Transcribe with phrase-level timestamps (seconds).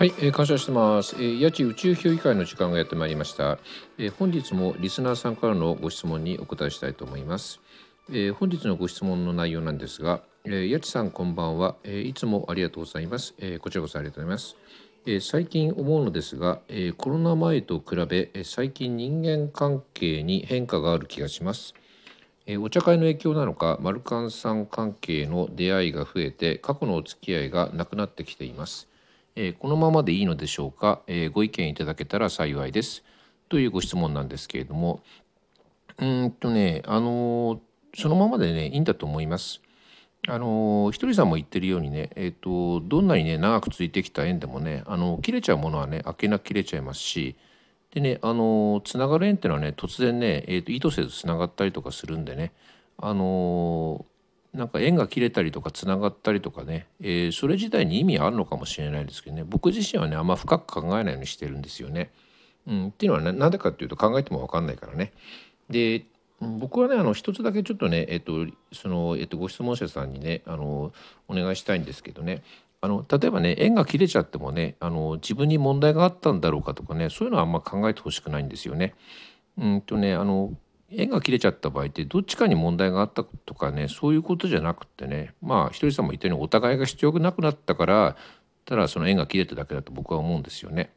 [0.00, 1.14] はい、えー、感謝してます。
[1.16, 3.58] えー、八千宇宙評議会の時間がやってまいりました、
[3.98, 4.10] えー。
[4.10, 7.60] 本日もリスナーさんからのご質問にお答えしたいと思います。
[8.08, 12.08] えー、本日のご質問の内容なんですが、えー、八千さんこんばんは、えー。
[12.08, 13.34] いつもありがとうございます。
[13.36, 14.56] えー、こちらこそありがとうございます。
[15.04, 21.74] えー、最近思うのですが、えー、コロナ前と比べ、えー、最近人間関係に変化がある気がします。
[22.46, 28.88] え、お茶会の影響なのか、マルカンさん関係の出会いが増えて、過去のお付き合いがなくなってきています。
[29.42, 33.02] えこのままでいいのでしょうか、えご意見いただけたら幸いです。
[33.48, 35.00] というご質問なんですけれども。
[35.98, 37.60] うんとねあの
[37.94, 39.60] そのままでねいいんだと思います。
[40.28, 47.36] あのひとりさんも言ってるようにね、えーと、どんなにね長く続いてきた縁でもねあの切れちゃうものはね明けなく切れちゃいますし
[47.94, 52.52] でねあのつながる縁っていうのはね突然ね、えーと意図せずつながったりとかするんでね
[52.98, 54.04] あの
[54.54, 62.10] なんか縁が切れたりとかつながったりとかね、えー、それ自体に意味あるのかもしれないですけどね僕自身はねあんま深く考えないようにしてるんですよね。
[62.66, 65.12] うん、っていうのは何でかっていうと考えても分かんないからね。
[65.68, 66.04] で
[66.40, 70.92] 僕はねあの一つだけちょっとね、えっとそのえっと、ご質問者さんにねあの
[71.28, 72.42] お願いしたいんですけどね
[72.80, 78.94] あの例えばね縁が切れちゃってもねあの自分に問題があったんだろうかとかねそういうのはあんま考えてほしくないんですよね。
[79.58, 80.54] うんとねあの
[80.90, 88.16] 縁が切れちゃった場合ってどっちかに問題があったとかねそういうことじゃなくってねまあひとりさんも言ったようにお互いが必要なくなったから
[88.64, 90.92] ただその縁が切れただけだと僕は思うんですよね。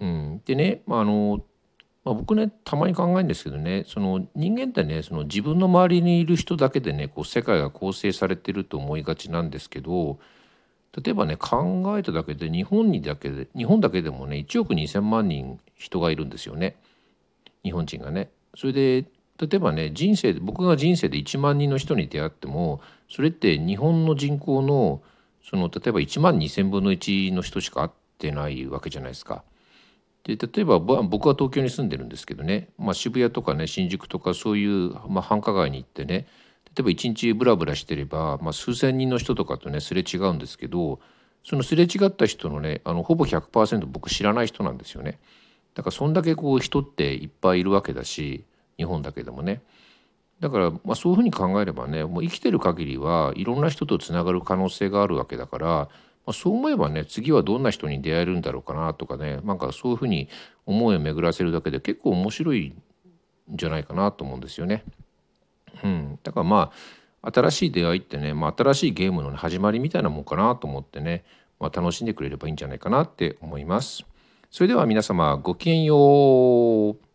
[0.00, 1.42] うん、でね、まあ、の
[2.04, 10.18] まあ、僕ねたまに考えるんですけどねその人間ってねその自分の周りにいる人だけでねこう世界が構成されてると思いがちなんですけど
[10.96, 16.76] 例えばね考えただけで日本にだけで日本だけでもね1億2,000万人人がいるんですよね
[17.62, 18.30] 日本人がね。
[18.56, 19.04] それで
[19.40, 25.02] 例えばね人生で僕が人生で1万人の人に出会ってもそれって日本の人口の
[25.48, 29.44] その例えば1万2,000分の1の人しか会ってないわけじゃないですか。
[30.24, 36.26] で例えば僕は東京に住んでるんですけどね、まあ、渋谷とかね新宿とかそういう、まあ、繁華街に行ってね
[36.66, 41.00] 例えば一日ブラブラしてれば、まあ、数千人の人とかとねすれ違うんですけど
[41.44, 45.18] そのすれ違った人のねあのほぼ100%僕知らない人なんですよね。
[45.78, 48.42] だからそんだけこう人っていっぱいいるわけだし
[48.78, 49.62] 日本だけでもね
[50.40, 55.88] だからまあそういうふうに考えればねもう生きてる限りはいろんな人とつながる可能性があるわけだから、ま
[56.26, 60.28] あ、そう思えばね次はどんな人に出会えるんだろうかなとかねなんかそういうふうに
[60.66, 62.74] 思いを巡らせるだけで結構面白い
[63.52, 64.82] んじゃないかなと思うんですよね。
[65.84, 66.72] うん、だからま
[67.22, 71.24] あ新しい出会いってね、まあ、新しいゲームの始まりみたいなもんかなと思ってね、
[71.60, 74.04] まあ、楽しんでくれればいいんじゃないかなって思います。
[74.50, 77.07] それでは皆様ごきげんよう。